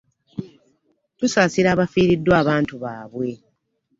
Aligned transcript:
Tusaasira 1.17 1.69
abafiriddwa 1.71 2.33
abantu 2.41 2.73
baabwe. 2.83 3.29